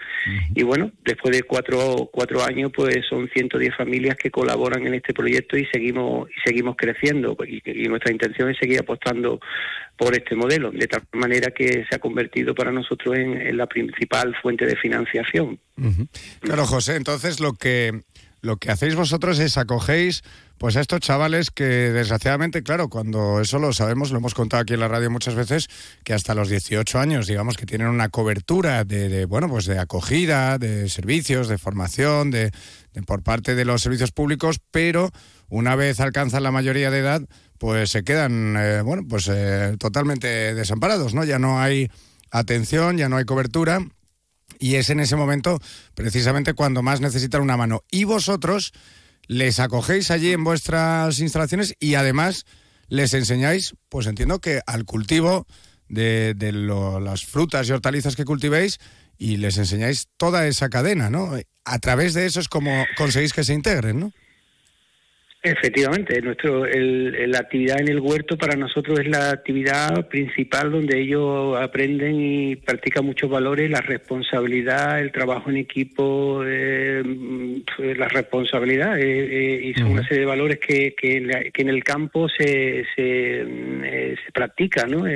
Y 0.54 0.62
bueno 0.62 0.92
después 1.04 1.36
de 1.36 1.44
cuatro 1.44 2.10
cuatro 2.12 2.44
años 2.44 2.51
pues 2.74 3.06
son 3.10 3.30
110 3.30 3.76
familias 3.76 4.16
que 4.16 4.32
colaboran 4.32 4.86
en 4.86 4.94
este 4.96 5.14
proyecto 5.14 5.58
y 5.58 5.66
seguimos 5.66 6.30
y 6.30 6.34
seguimos 6.46 6.76
creciendo 6.78 7.38
y, 7.48 7.62
nuestra 7.88 8.12
intención 8.12 8.50
es 8.50 8.58
seguir 8.58 8.80
apostando 8.80 9.40
por 9.98 10.14
este 10.14 10.36
modelo, 10.36 10.72
de 10.72 10.88
tal 10.88 11.04
manera 11.14 11.52
que 11.52 11.86
se 11.90 11.96
ha 11.96 12.00
convertido 12.00 12.56
para 12.56 12.72
nosotros 12.72 13.18
en, 13.18 13.58
la 13.58 13.68
principal 13.68 14.36
fuente 14.42 14.66
de 14.66 14.76
financiación. 14.76 15.60
Claro, 16.40 16.66
José, 16.66 16.96
entonces 16.96 17.40
lo 17.40 17.54
que 17.54 18.02
lo 18.42 18.58
que 18.58 18.72
hacéis 18.72 18.96
vosotros 18.96 19.40
es 19.40 19.58
acogéis 19.58 20.24
pues 20.58 20.76
a 20.76 20.82
estos 20.82 21.00
chavales 21.00 21.50
que 21.50 21.64
desgraciadamente, 21.64 22.62
claro, 22.62 22.88
cuando 22.88 23.42
eso 23.42 23.58
lo 23.58 23.74
sabemos, 23.74 24.12
lo 24.12 24.20
hemos 24.20 24.36
contado 24.36 24.62
aquí 24.62 24.76
en 24.76 24.80
la 24.80 24.88
radio 24.88 25.10
muchas 25.10 25.34
veces, 25.34 25.68
que 26.04 26.14
hasta 26.14 26.36
los 26.36 26.50
18 26.50 27.00
años, 27.00 27.26
digamos 27.26 27.58
que 27.58 27.66
tienen 27.66 27.88
una 27.88 28.10
cobertura 28.10 28.84
de, 28.84 29.26
bueno, 29.26 29.50
pues 29.50 29.66
de 29.66 29.80
acogida, 29.80 30.60
de 30.60 30.88
servicios, 30.88 31.48
de 31.48 31.58
formación, 31.58 32.30
de, 32.30 32.52
por 33.08 33.24
parte 33.24 33.56
de 33.56 33.66
los 33.66 33.82
servicios 33.82 34.12
públicos, 34.12 34.60
pero 34.70 35.10
una 35.50 35.76
vez 35.76 36.00
alcanzan 36.00 36.44
la 36.44 36.52
mayoría 36.52 36.92
de 36.92 37.00
edad, 37.00 37.22
pues 37.58 37.90
se 37.90 38.04
quedan, 38.04 38.56
eh, 38.56 38.82
bueno, 38.84 39.04
pues 39.10 39.28
eh, 39.32 39.76
totalmente 39.80 40.54
desamparados, 40.54 41.16
¿no? 41.16 41.24
Ya 41.24 41.40
no 41.40 41.60
hay 41.60 41.90
atención, 42.30 42.98
ya 42.98 43.10
no 43.10 43.18
hay 43.18 43.26
cobertura 43.26 43.82
y 44.62 44.76
es 44.76 44.92
en 44.92 45.00
ese 45.00 45.16
momento 45.16 45.60
precisamente 45.96 46.54
cuando 46.54 46.84
más 46.84 47.02
necesitan 47.02 47.42
una 47.42 47.58
mano. 47.58 47.84
Y 47.90 48.04
vosotros 48.04 48.72
les 49.28 49.60
acogéis 49.60 50.12
allí 50.12 50.32
en 50.32 50.44
vuestras 50.44 51.20
instalaciones 51.20 51.76
y 51.80 51.96
además 51.96 52.46
les 52.88 53.14
enseñáis, 53.16 53.74
pues 53.90 54.06
entiendo 54.06 54.40
que 54.40 54.62
al 54.68 54.86
cultivo 54.86 55.48
de, 55.90 56.36
las 57.02 57.26
frutas 57.26 57.68
y 57.68 57.72
hortalizas 57.72 58.16
que 58.16 58.24
cultivéis 58.24 58.78
y 59.18 59.38
les 59.38 59.58
enseñáis 59.58 60.08
toda 60.18 60.46
esa 60.46 60.70
cadena, 60.70 61.10
¿no? 61.10 61.32
A 61.66 61.80
través 61.80 62.14
de 62.14 62.28
eso 62.28 62.40
es 62.40 62.48
como 62.48 62.86
conseguís 62.98 63.34
que 63.34 63.44
se 63.44 63.54
integren, 63.54 64.00
¿no? 64.00 64.14
Efectivamente, 65.44 66.22
nuestro, 66.22 66.68
el, 66.68 67.32
la 67.32 67.40
actividad 67.40 67.82
en 67.82 67.88
el 67.88 68.00
huerto 68.00 68.38
para 68.38 68.56
nosotros 68.56 69.00
es 69.00 69.08
la 69.08 69.32
actividad 69.32 70.08
principal 70.08 70.72
donde 70.72 71.02
ellos 71.02 71.58
aprenden 71.60 72.22
y 72.22 72.56
practican 72.58 73.06
muchos 73.06 73.28
valores, 73.28 73.72
la 73.72 73.82
responsabilidad, 73.82 75.00
el 75.00 75.12
trabajo 75.12 75.50
en 75.50 75.58
equipo, 75.58 76.44
eh, 76.46 77.02
la 77.80 78.08
responsabilidad 78.10 79.00
eh, 79.00 79.56
eh, 79.56 79.62
y 79.64 79.74
son 79.74 79.94
una 79.94 80.04
serie 80.04 80.20
de 80.20 80.26
valores 80.28 80.60
que, 80.60 80.94
que, 80.94 81.18
en, 81.18 81.70
el 81.70 81.84
campo 81.84 82.30
se, 82.30 82.86
se, 82.96 83.44
se 84.24 84.32
practica, 84.32 84.86
¿no? 84.86 85.08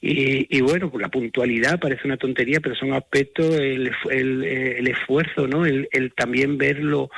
Y, 0.00 0.60
bueno, 0.60 0.90
pues 0.90 1.02
la 1.02 1.08
puntualidad 1.08 1.80
parece 1.80 2.02
una 2.04 2.16
tontería, 2.16 2.60
pero 2.60 2.76
son 2.76 2.92
aspectos, 2.92 3.56
el, 3.56 3.90
el, 4.10 4.86
esfuerzo, 4.86 5.48
¿no? 5.48 5.66
El, 5.66 5.88
también 6.16 6.56
ver 6.56 6.78
los 6.78 7.08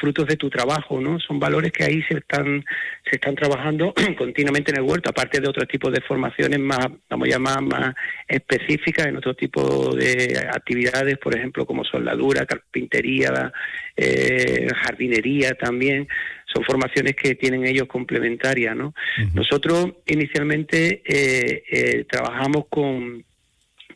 frutos 0.00 0.26
de 0.26 0.36
tu 0.36 0.48
trabajo, 0.48 0.98
¿no? 0.98 1.20
Son 1.20 1.38
valores 1.38 1.72
que 1.72 1.84
ahí 1.84 2.02
se 2.08 2.18
están, 2.18 2.64
se 3.04 3.16
están 3.16 3.34
trabajando 3.34 3.92
continuamente 4.16 4.70
en 4.70 4.78
el 4.78 4.84
huerto, 4.84 5.10
aparte 5.10 5.40
de 5.40 5.48
otros 5.48 5.68
tipos 5.68 5.92
de 5.92 6.00
formaciones 6.00 6.58
más, 6.58 6.88
vamos 7.10 7.28
a 7.28 7.32
llamar, 7.32 7.60
más 7.60 7.94
específicas 8.26 9.08
en 9.08 9.18
otro 9.18 9.34
tipo 9.34 9.94
de 9.94 10.48
actividades, 10.50 11.18
por 11.18 11.36
ejemplo, 11.36 11.66
como 11.66 11.84
soldadura, 11.84 12.46
carpintería, 12.46 13.52
eh, 13.94 14.68
jardinería 14.74 15.54
también 15.54 16.08
son 16.52 16.64
formaciones 16.64 17.16
que 17.16 17.34
tienen 17.34 17.66
ellos 17.66 17.88
complementarias, 17.88 18.76
¿no? 18.76 18.94
Nosotros 19.34 19.88
inicialmente 20.06 21.02
eh, 21.04 21.62
eh, 21.70 22.04
trabajamos 22.08 22.66
con 22.68 23.24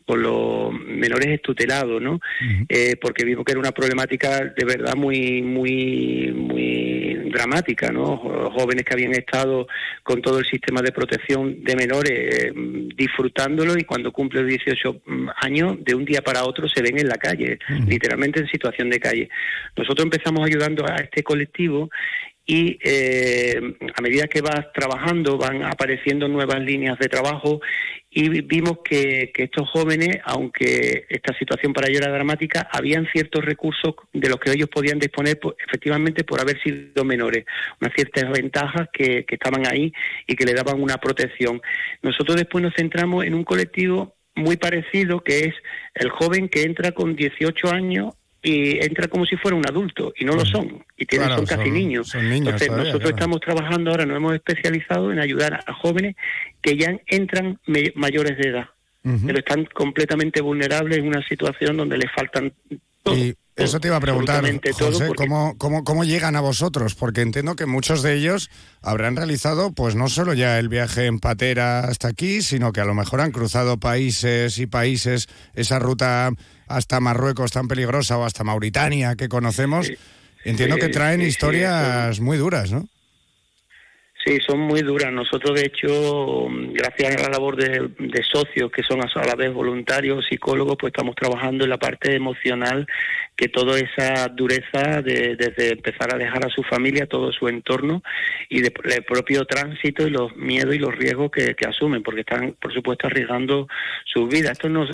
con 0.05 0.21
los 0.21 0.73
menores 0.73 1.27
estutelados, 1.27 2.01
¿no? 2.01 2.19
Eh, 2.67 2.95
porque 2.99 3.23
vimos 3.23 3.45
que 3.45 3.53
era 3.53 3.61
una 3.61 3.71
problemática 3.71 4.43
de 4.43 4.65
verdad 4.65 4.93
muy, 4.95 5.41
muy, 5.41 6.33
muy 6.33 7.29
dramática, 7.31 7.91
¿no? 7.91 8.17
Jóvenes 8.17 8.83
que 8.83 8.93
habían 8.93 9.13
estado 9.13 9.67
con 10.03 10.21
todo 10.21 10.39
el 10.39 10.45
sistema 10.45 10.81
de 10.81 10.91
protección 10.91 11.63
de 11.63 11.75
menores 11.77 12.51
disfrutándolo 12.95 13.77
y 13.77 13.83
cuando 13.83 14.11
cumplen 14.11 14.47
18 14.47 15.01
mm, 15.05 15.29
años, 15.43 15.77
de 15.81 15.95
un 15.95 16.03
día 16.03 16.21
para 16.21 16.43
otro 16.43 16.67
se 16.67 16.81
ven 16.81 16.99
en 16.99 17.07
la 17.07 17.15
calle, 17.15 17.59
literalmente 17.87 18.41
en 18.41 18.47
situación 18.47 18.89
de 18.89 18.99
calle. 18.99 19.29
Nosotros 19.77 20.03
empezamos 20.03 20.45
ayudando 20.45 20.85
a 20.85 20.95
este 20.95 21.23
colectivo 21.23 21.89
y 22.45 22.77
eh, 22.83 23.59
a 23.95 24.01
medida 24.01 24.27
que 24.27 24.41
vas 24.41 24.73
trabajando 24.73 25.37
van 25.37 25.63
apareciendo 25.63 26.27
nuevas 26.27 26.59
líneas 26.59 26.97
de 26.99 27.07
trabajo 27.07 27.61
y 28.09 28.41
vimos 28.41 28.79
que, 28.83 29.31
estos 29.33 29.69
jóvenes, 29.69 30.17
aunque 30.25 31.05
esta 31.07 31.33
situación 31.37 31.71
para 31.71 31.87
ellos 31.87 32.01
era 32.01 32.11
dramática, 32.11 32.67
habían 32.71 33.07
ciertos 33.13 33.45
recursos 33.45 33.95
de 34.11 34.27
los 34.27 34.37
que 34.37 34.51
ellos 34.51 34.67
podían 34.67 34.99
disponer 34.99 35.39
pues, 35.39 35.55
efectivamente 35.65 36.25
por 36.25 36.41
haber 36.41 36.61
sido 36.61 37.05
menores, 37.05 37.45
unas 37.79 37.93
ciertas 37.93 38.29
ventajas 38.29 38.89
que, 38.91 39.23
que 39.23 39.35
estaban 39.35 39.65
ahí 39.65 39.93
y 40.27 40.35
que 40.35 40.43
le 40.43 40.53
daban 40.53 40.81
una 40.81 40.97
protección. 40.97 41.61
Nosotros 42.01 42.35
después 42.35 42.61
nos 42.61 42.73
centramos 42.75 43.23
en 43.23 43.33
un 43.33 43.45
colectivo 43.45 44.15
muy 44.35 44.57
parecido 44.57 45.21
que 45.21 45.45
es 45.45 45.55
el 45.93 46.09
joven 46.09 46.49
que 46.49 46.63
entra 46.63 46.91
con 46.91 47.15
18 47.15 47.69
años 47.69 48.13
y 48.41 48.83
entra 48.83 49.07
como 49.07 49.25
si 49.25 49.37
fuera 49.37 49.55
un 49.55 49.67
adulto 49.67 50.13
y 50.17 50.25
no 50.25 50.33
lo 50.33 50.45
son 50.45 50.83
y 50.97 51.05
tienen 51.05 51.29
son 51.29 51.45
casi 51.45 51.69
niños. 51.69 52.13
Entonces 52.15 52.71
nosotros 52.71 53.11
estamos 53.11 53.39
trabajando 53.39 53.91
ahora, 53.91 54.05
nos 54.05 54.17
hemos 54.17 54.33
especializado 54.33 55.11
en 55.11 55.19
ayudar 55.19 55.63
a 55.65 55.73
jóvenes 55.73 56.15
que 56.61 56.75
ya 56.77 56.97
entran 57.07 57.59
mayores 57.95 58.37
de 58.37 58.49
edad, 58.49 58.69
pero 59.25 59.39
están 59.39 59.65
completamente 59.65 60.41
vulnerables 60.41 60.97
en 60.97 61.07
una 61.07 61.25
situación 61.27 61.77
donde 61.77 61.97
les 61.97 62.11
faltan 62.11 62.53
y 63.05 63.35
eso 63.55 63.79
te 63.79 63.89
iba 63.89 63.97
a 63.97 64.01
preguntar, 64.01 64.43
José, 64.73 65.09
¿cómo, 65.15 65.55
cómo, 65.57 65.83
cómo 65.83 66.03
llegan 66.03 66.35
a 66.35 66.41
vosotros? 66.41 66.95
Porque 66.95 67.21
entiendo 67.21 67.55
que 67.55 67.65
muchos 67.65 68.01
de 68.01 68.15
ellos 68.15 68.49
habrán 68.81 69.15
realizado, 69.15 69.73
pues 69.73 69.95
no 69.95 70.07
solo 70.07 70.33
ya 70.33 70.57
el 70.57 70.69
viaje 70.69 71.05
en 71.05 71.19
patera 71.19 71.81
hasta 71.81 72.07
aquí, 72.07 72.41
sino 72.41 72.71
que 72.71 72.81
a 72.81 72.85
lo 72.85 72.95
mejor 72.95 73.21
han 73.21 73.31
cruzado 73.31 73.77
países 73.77 74.57
y 74.57 74.67
países, 74.67 75.27
esa 75.53 75.79
ruta 75.79 76.31
hasta 76.75 76.99
Marruecos 76.99 77.51
tan 77.51 77.67
peligrosa 77.67 78.17
o 78.17 78.25
hasta 78.25 78.43
Mauritania 78.43 79.15
que 79.15 79.29
conocemos. 79.29 79.91
Entiendo 80.43 80.77
que 80.77 80.89
traen 80.89 81.21
historias 81.21 82.19
muy 82.19 82.37
duras, 82.37 82.71
¿no? 82.71 82.87
Sí, 84.25 84.37
son 84.45 84.59
muy 84.59 84.81
duras. 84.81 85.11
Nosotros, 85.11 85.59
de 85.59 85.65
hecho, 85.65 86.47
gracias 86.73 87.15
a 87.15 87.23
la 87.23 87.29
labor 87.29 87.55
de, 87.55 88.23
socios 88.23 88.71
que 88.71 88.83
son 88.83 89.01
a 89.01 89.25
la 89.25 89.35
vez 89.35 89.51
voluntarios, 89.51 90.25
psicólogos, 90.29 90.77
pues 90.79 90.91
estamos 90.91 91.15
trabajando 91.15 91.63
en 91.63 91.71
la 91.71 91.79
parte 91.79 92.15
emocional, 92.15 92.85
que 93.35 93.47
toda 93.47 93.79
esa 93.79 94.27
dureza 94.27 95.01
de, 95.01 95.35
desde 95.35 95.73
empezar 95.73 96.13
a 96.13 96.19
dejar 96.19 96.45
a 96.45 96.49
su 96.49 96.61
familia, 96.61 97.07
todo 97.07 97.31
su 97.31 97.47
entorno 97.47 98.03
y 98.47 98.61
de, 98.61 98.71
el 98.83 99.03
propio 99.03 99.45
tránsito 99.45 100.05
y 100.05 100.11
los 100.11 100.35
miedos 100.35 100.75
y 100.75 100.79
los 100.79 100.95
riesgos 100.95 101.31
que, 101.31 101.55
que 101.55 101.67
asumen, 101.67 102.03
porque 102.03 102.21
están, 102.21 102.55
por 102.61 102.71
supuesto, 102.73 103.07
arriesgando 103.07 103.67
sus 104.05 104.29
vidas. 104.29 104.51
Esto 104.51 104.69
no, 104.69 104.85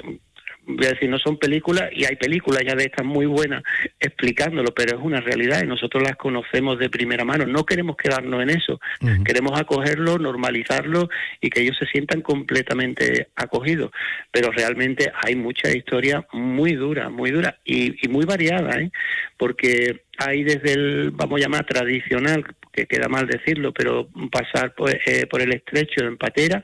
voy 0.67 0.85
a 0.85 0.89
decir, 0.89 1.09
no 1.09 1.17
son 1.17 1.37
películas, 1.37 1.89
y 1.93 2.05
hay 2.05 2.15
películas 2.17 2.61
ya 2.65 2.75
de 2.75 2.83
estas 2.83 3.05
muy 3.05 3.25
buenas 3.25 3.63
explicándolo, 3.99 4.73
pero 4.73 4.97
es 4.97 5.03
una 5.03 5.21
realidad 5.21 5.63
y 5.63 5.67
nosotros 5.67 6.03
las 6.03 6.17
conocemos 6.17 6.77
de 6.77 6.89
primera 6.89 7.23
mano. 7.23 7.45
No 7.45 7.65
queremos 7.65 7.95
quedarnos 7.95 8.43
en 8.43 8.49
eso, 8.49 8.79
queremos 9.23 9.59
acogerlo, 9.59 10.19
normalizarlo 10.19 11.09
y 11.41 11.49
que 11.49 11.61
ellos 11.61 11.77
se 11.79 11.85
sientan 11.85 12.21
completamente 12.21 13.29
acogidos. 13.35 13.91
Pero 14.31 14.51
realmente 14.51 15.11
hay 15.23 15.35
mucha 15.35 15.71
historia 15.71 16.25
muy 16.33 16.73
dura, 16.73 17.09
muy 17.09 17.31
dura 17.31 17.57
y, 17.63 18.05
y 18.05 18.09
muy 18.09 18.25
variada, 18.25 18.79
¿eh? 18.79 18.91
porque 19.37 20.03
hay 20.17 20.43
desde 20.43 20.73
el, 20.73 21.11
vamos 21.11 21.39
a 21.39 21.43
llamar, 21.43 21.65
tradicional, 21.65 22.43
que 22.77 22.85
queda 22.85 23.07
mal 23.07 23.25
decirlo, 23.25 23.73
pero 23.73 24.07
pasar 24.31 24.75
por, 24.75 24.91
eh, 24.91 25.25
por 25.25 25.41
el 25.41 25.51
estrecho 25.51 26.05
en 26.05 26.15
patera, 26.15 26.63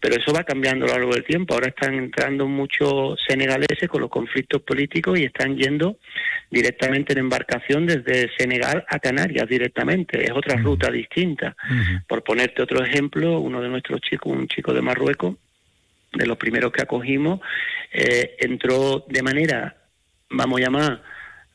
pero 0.00 0.16
eso 0.16 0.32
va 0.32 0.42
cambiando 0.42 0.86
a 0.86 0.88
lo 0.88 0.94
largo 0.94 1.12
del 1.12 1.24
tiempo. 1.24 1.52
Ahora 1.52 1.68
están 1.68 1.92
entrando 1.94 2.46
muchos 2.48 3.20
senegaleses 3.28 3.86
con 3.86 4.00
los 4.00 4.08
conflictos 4.08 4.62
políticos 4.62 5.18
y 5.18 5.24
están 5.24 5.58
yendo 5.58 5.98
directamente 6.50 7.12
en 7.12 7.18
embarcación 7.18 7.84
desde 7.84 8.30
Senegal 8.38 8.86
a 8.88 8.98
Canarias 9.00 9.46
directamente. 9.46 10.24
Es 10.24 10.30
otra 10.30 10.56
ruta 10.56 10.90
distinta. 10.90 11.54
Por 12.08 12.24
ponerte 12.24 12.62
otro 12.62 12.82
ejemplo, 12.82 13.38
uno 13.38 13.60
de 13.60 13.68
nuestros 13.68 14.00
chicos, 14.00 14.32
un 14.32 14.48
chico 14.48 14.72
de 14.72 14.80
Marruecos, 14.80 15.36
de 16.14 16.26
los 16.26 16.38
primeros 16.38 16.72
que 16.72 16.82
acogimos, 16.82 17.40
eh, 17.92 18.36
entró 18.38 19.04
de 19.08 19.22
manera, 19.22 19.76
vamos 20.30 20.58
a 20.58 20.64
llamar, 20.64 21.02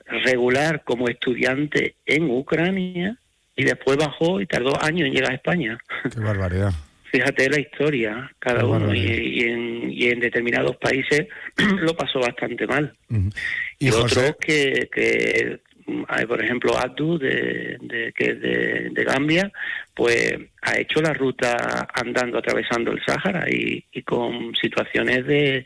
regular 0.05 0.83
como 0.83 1.07
estudiante 1.07 1.95
en 2.05 2.29
Ucrania 2.29 3.17
y 3.55 3.63
después 3.63 3.97
bajó 3.97 4.41
y 4.41 4.45
tardó 4.45 4.81
años 4.83 5.07
en 5.07 5.13
llegar 5.13 5.31
a 5.31 5.35
España. 5.35 5.77
Qué 6.13 6.19
barbaridad. 6.19 6.71
Fíjate 7.11 7.49
la 7.49 7.59
historia, 7.59 8.31
cada 8.39 8.65
uno, 8.65 8.93
y, 8.93 9.41
en, 9.43 9.89
y, 9.89 10.07
en, 10.07 10.19
determinados 10.19 10.75
países 10.75 11.27
lo 11.79 11.95
pasó 11.95 12.19
bastante 12.19 12.67
mal. 12.67 12.93
Y, 13.79 13.89
otros 13.89 14.35
que, 14.37 14.89
que 14.91 15.59
hay, 16.09 16.25
por 16.25 16.43
ejemplo, 16.43 16.77
Abdu, 16.77 17.17
de, 17.17 17.77
de, 17.79 18.11
que 18.13 18.33
de, 18.33 18.89
de, 18.91 19.03
Gambia, 19.05 19.49
pues 19.93 20.33
ha 20.61 20.77
hecho 20.77 21.01
la 21.01 21.13
ruta 21.13 21.87
andando, 21.93 22.39
atravesando 22.39 22.91
el 22.91 23.01
Sáhara 23.05 23.45
y, 23.49 23.81
y 23.93 24.01
con 24.01 24.53
situaciones 24.55 25.25
de, 25.25 25.63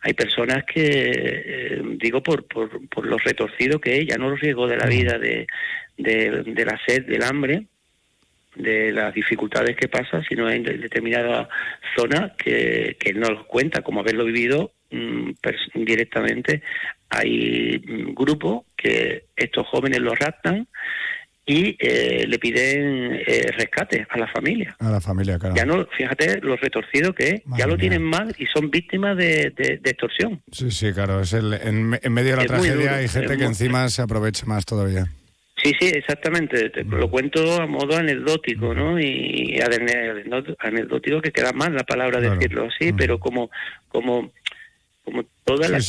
hay 0.00 0.14
personas 0.14 0.64
que, 0.64 1.10
eh, 1.14 1.82
digo, 2.00 2.22
por, 2.22 2.46
por, 2.46 2.88
por 2.88 3.06
lo 3.06 3.18
retorcido 3.18 3.80
que 3.80 3.98
es, 3.98 4.06
ya 4.06 4.16
no 4.16 4.30
los 4.30 4.40
riesgos 4.40 4.70
de 4.70 4.76
la 4.76 4.86
vida, 4.86 5.18
de, 5.18 5.46
de, 5.96 6.64
la 6.64 6.78
sed, 6.86 7.06
del 7.06 7.22
hambre, 7.22 7.66
de 8.54 8.92
las 8.92 9.14
dificultades 9.14 9.76
que 9.76 9.88
pasa, 9.88 10.22
sino 10.28 10.50
en 10.50 10.62
determinada 10.62 11.48
zona 11.96 12.32
que, 12.36 12.96
que 12.98 13.12
no 13.12 13.28
los 13.28 13.46
cuenta, 13.46 13.82
como 13.82 14.00
haberlo 14.00 14.24
vivido 14.24 14.72
mm, 14.90 15.30
directamente. 15.74 16.62
Hay 17.10 17.78
mm, 17.78 18.14
grupos 18.14 18.64
que 18.76 19.24
estos 19.36 19.66
jóvenes 19.66 20.00
los 20.00 20.18
raptan 20.18 20.66
y 21.48 21.76
eh, 21.78 22.24
le 22.26 22.38
piden 22.40 23.20
eh, 23.24 23.52
rescate 23.56 24.04
a 24.10 24.18
la 24.18 24.26
familia. 24.26 24.74
A 24.80 24.90
la 24.90 25.00
familia, 25.00 25.38
claro. 25.38 25.54
Ya 25.54 25.64
no, 25.64 25.86
fíjate 25.96 26.40
lo 26.40 26.56
retorcido 26.56 27.14
que 27.14 27.28
es, 27.28 27.42
ya 27.56 27.68
lo 27.68 27.76
tienen 27.76 28.02
mal 28.02 28.34
y 28.36 28.46
son 28.46 28.68
víctimas 28.68 29.16
de, 29.16 29.52
de, 29.56 29.80
extorsión. 29.84 30.42
Sí, 30.50 30.72
sí, 30.72 30.92
claro, 30.92 31.20
es 31.20 31.32
el, 31.32 31.54
en, 31.54 31.90
medio 32.12 32.32
de 32.32 32.36
la 32.36 32.46
tragedia 32.46 32.96
hay 32.96 33.08
gente 33.08 33.38
que 33.38 33.44
encima 33.44 33.88
se 33.88 34.02
aprovecha 34.02 34.44
más 34.46 34.64
todavía. 34.64 35.06
Sí, 35.66 35.74
sí, 35.80 35.86
exactamente. 35.94 36.70
Te 36.70 36.84
lo 36.84 37.10
cuento 37.10 37.60
a 37.60 37.66
modo 37.66 37.96
anecdótico, 37.96 38.74
¿no? 38.74 39.00
Y 39.00 39.58
anecdótico 40.58 41.20
que 41.20 41.32
queda 41.32 41.52
mal 41.52 41.74
la 41.74 41.84
palabra 41.84 42.20
decirlo 42.20 42.68
así, 42.68 42.92
pero 42.92 43.18
como 43.18 43.50
como 43.88 44.32
como 45.06 45.24
todas 45.44 45.70
las 45.70 45.88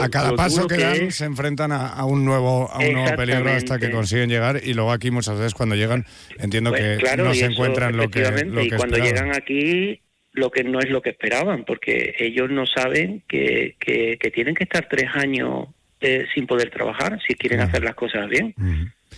a 0.00 0.08
cada 0.08 0.36
paso 0.36 0.68
que 0.68 0.76
dan 0.76 1.10
se 1.10 1.24
enfrentan 1.24 1.72
a, 1.72 2.04
un 2.04 2.24
nuevo 2.24 2.70
a 2.70 2.78
un 2.78 2.92
nuevo 2.92 3.16
peligro 3.16 3.50
hasta 3.50 3.80
que 3.80 3.90
consiguen 3.90 4.30
llegar 4.30 4.60
y 4.62 4.72
luego 4.72 4.92
aquí 4.92 5.10
muchas 5.10 5.36
veces 5.36 5.52
cuando 5.52 5.74
llegan 5.74 6.06
entiendo 6.38 6.70
pues 6.70 6.98
que 6.98 7.16
no 7.16 7.34
se 7.34 7.46
encuentran 7.46 7.96
lo 7.96 8.08
que, 8.08 8.20
lo 8.46 8.62
y 8.62 8.70
cuando 8.70 8.98
llegan 8.98 9.34
aquí 9.34 10.00
lo 10.32 10.50
que 10.52 10.62
no 10.62 10.78
es 10.78 10.90
lo 10.90 11.02
que 11.02 11.10
esperaban 11.10 11.64
porque 11.64 12.14
ellos 12.20 12.50
no 12.50 12.66
saben 12.66 13.24
que, 13.26 13.74
que, 13.80 14.30
tienen 14.32 14.54
que 14.54 14.62
estar 14.62 14.88
tres 14.88 15.10
años 15.14 15.66
eh, 16.00 16.26
sin 16.34 16.46
poder 16.46 16.70
trabajar 16.70 17.18
si 17.26 17.34
quieren 17.34 17.60
hacer 17.60 17.82
las 17.82 17.94
cosas 17.94 18.28
bien 18.28 18.54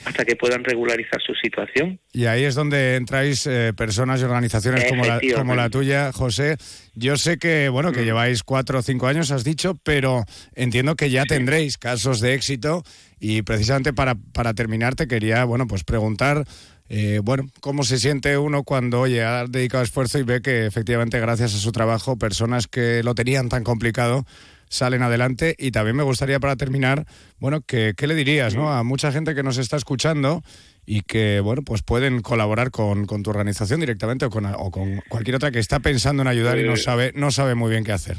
hasta 0.05 0.25
que 0.25 0.37
puedan 0.37 0.65
regularizar 0.65 1.21
su 1.21 1.35
situación. 1.35 2.01
Y 2.13 2.27
ahí 2.27 2.45
es 2.45 2.55
donde 2.55 2.97
entráis 2.97 3.47
eh, 3.47 3.73
personas 3.77 4.21
y 4.21 4.25
organizaciones 4.25 4.85
como 4.89 5.05
la, 5.05 5.21
como 5.37 5.55
la 5.55 5.71
tuya, 5.71 6.13
José. 6.13 6.57
Yo 6.95 7.17
sé 7.17 7.39
que, 7.39 7.69
bueno, 7.69 7.93
que 7.93 8.03
mm. 8.03 8.05
lleváis 8.05 8.43
cuatro 8.43 8.79
o 8.79 8.83
cinco 8.83 9.07
años, 9.07 9.31
has 9.31 9.45
dicho, 9.45 9.79
pero 9.83 10.25
entiendo 10.55 10.97
que 10.97 11.11
ya 11.11 11.25
tendréis 11.25 11.79
casos 11.79 12.21
de 12.21 12.35
éxito 12.35 12.83
y 13.21 13.43
precisamente 13.43 13.93
para, 13.93 14.15
para 14.15 14.55
terminar 14.55 14.95
te 14.95 15.07
quería, 15.07 15.45
bueno, 15.45 15.67
pues 15.67 15.85
preguntar 15.85 16.45
eh, 16.89 17.21
bueno, 17.23 17.47
cómo 17.61 17.85
se 17.85 17.99
siente 17.99 18.37
uno 18.37 18.65
cuando, 18.65 19.01
oye, 19.01 19.23
ha 19.23 19.47
dedicado 19.47 19.83
esfuerzo 19.83 20.19
y 20.19 20.25
ve 20.25 20.43
que 20.43 20.67
efectivamente 20.67 21.19
gracias 21.21 21.55
a 21.55 21.59
su 21.59 21.73
trabajo 21.73 22.19
personas 22.19 22.67
que 22.67 23.03
lo 23.03 23.15
tenían 23.15 23.49
tan 23.49 23.65
complicado 23.65 24.27
salen 24.73 25.03
adelante. 25.03 25.55
Y 25.59 25.71
también 25.71 25.97
me 25.97 26.03
gustaría 26.03 26.41
para 26.41 26.57
terminar, 26.57 27.05
bueno, 27.39 27.61
que, 27.61 27.93
¿qué 27.97 28.07
le 28.07 28.15
dirías 28.15 28.57
¿no? 28.57 28.73
a 28.73 28.83
mucha 28.83 29.13
gente 29.13 29.35
que 29.35 29.43
nos 29.43 29.59
está 29.59 29.77
escuchando 29.77 30.43
y 30.87 31.03
que, 31.03 31.41
bueno, 31.41 31.63
pues 31.63 31.83
pueden 31.83 32.23
colaborar 32.23 32.71
con, 32.71 33.07
con 33.07 33.23
tu 33.23 33.31
organización 33.31 33.81
directamente 33.81 34.25
o 34.25 34.31
con, 34.31 34.47
o 34.47 34.71
con 34.71 35.03
cualquier 35.09 35.37
otra 35.37 35.51
que 35.51 35.59
está 35.59 35.81
pensando 35.81 36.23
en 36.23 36.29
ayudar 36.29 36.59
y 36.59 36.63
no 36.63 36.71
pues 36.71 36.83
sabe, 36.83 37.13
no 37.15 37.31
sabe 37.31 37.55
muy 37.55 37.71
bien 37.71 37.85
qué 37.85 37.93
hacer? 37.93 38.17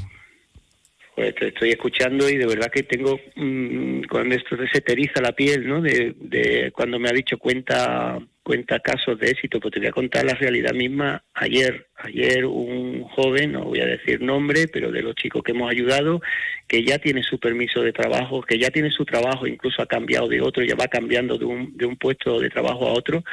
Pues 1.16 1.34
te 1.34 1.48
estoy 1.48 1.70
escuchando 1.70 2.28
y 2.28 2.36
de 2.36 2.46
verdad 2.46 2.70
que 2.72 2.84
tengo, 2.84 3.18
mm, 3.36 4.02
cuando 4.10 4.34
esto 4.34 4.56
se 4.72 4.80
teriza 4.80 5.20
la 5.20 5.32
piel, 5.32 5.68
¿no? 5.68 5.80
De, 5.80 6.14
de 6.18 6.72
cuando 6.72 6.98
me 6.98 7.08
ha 7.08 7.12
dicho 7.12 7.38
cuenta 7.38 8.18
cuenta 8.44 8.78
casos 8.78 9.18
de 9.18 9.30
éxito, 9.30 9.58
pues 9.58 9.72
te 9.72 9.80
voy 9.80 9.88
a 9.88 9.92
contar 9.92 10.24
la 10.24 10.34
realidad 10.34 10.72
misma. 10.72 11.24
Ayer, 11.34 11.88
ayer 11.96 12.44
un 12.44 13.02
joven, 13.04 13.52
no 13.52 13.64
voy 13.64 13.80
a 13.80 13.86
decir 13.86 14.20
nombre, 14.20 14.68
pero 14.68 14.92
de 14.92 15.02
los 15.02 15.16
chicos 15.16 15.42
que 15.42 15.52
hemos 15.52 15.70
ayudado, 15.70 16.20
que 16.68 16.84
ya 16.84 16.98
tiene 16.98 17.22
su 17.22 17.40
permiso 17.40 17.80
de 17.80 17.92
trabajo, 17.92 18.42
que 18.42 18.58
ya 18.58 18.70
tiene 18.70 18.90
su 18.90 19.04
trabajo, 19.04 19.46
incluso 19.46 19.82
ha 19.82 19.86
cambiado 19.86 20.28
de 20.28 20.40
otro, 20.40 20.62
ya 20.62 20.76
va 20.76 20.86
cambiando 20.86 21.38
de 21.38 21.46
un, 21.46 21.76
de 21.76 21.86
un 21.86 21.96
puesto 21.96 22.38
de 22.38 22.50
trabajo 22.50 22.86
a 22.86 22.92
otro, 22.92 23.24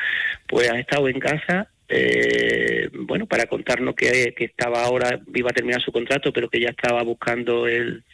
pues 0.47 0.71
ha 0.71 0.79
estado 0.79 1.07
en 1.07 1.19
casa 1.19 1.69
eh, 1.93 2.89
bueno, 2.93 3.25
para 3.25 3.47
contarnos 3.47 3.95
que, 3.95 4.33
que, 4.33 4.45
estaba 4.45 4.85
ahora, 4.85 5.19
iba 5.35 5.49
a 5.49 5.53
terminar 5.53 5.81
su 5.81 5.91
contrato, 5.91 6.31
pero 6.31 6.49
que 6.49 6.61
ya 6.61 6.69
estaba 6.69 7.03
buscando 7.03 7.67
el, 7.67 8.05